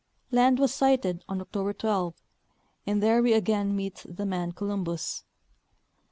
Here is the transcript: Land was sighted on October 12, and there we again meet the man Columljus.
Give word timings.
Land 0.31 0.57
was 0.57 0.73
sighted 0.73 1.23
on 1.29 1.41
October 1.41 1.73
12, 1.73 2.15
and 2.87 3.03
there 3.03 3.21
we 3.21 3.33
again 3.33 3.75
meet 3.75 4.03
the 4.09 4.25
man 4.25 4.51
Columljus. 4.51 5.25